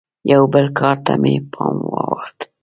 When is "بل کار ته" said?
0.53-1.13